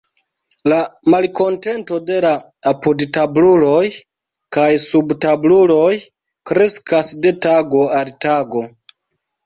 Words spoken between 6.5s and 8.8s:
kreskas de tago al tago.